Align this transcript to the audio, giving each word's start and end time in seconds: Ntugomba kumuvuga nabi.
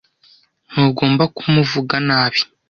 Ntugomba 0.71 1.23
kumuvuga 1.35 1.95
nabi. 2.07 2.41